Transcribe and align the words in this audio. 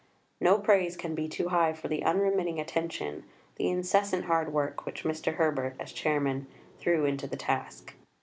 No 0.39 0.57
praise 0.57 0.97
can 0.97 1.13
be 1.13 1.27
too 1.29 1.49
high 1.49 1.73
for 1.73 1.87
the 1.87 2.03
unremitting 2.03 2.59
attention, 2.59 3.23
the 3.57 3.69
incessant 3.69 4.25
hard 4.25 4.51
work 4.51 4.83
which 4.83 5.03
Mr. 5.03 5.35
Herbert, 5.35 5.75
as 5.79 5.91
Chairman, 5.91 6.47
threw 6.79 7.05
into 7.05 7.27
the 7.27 7.37
task. 7.37 7.93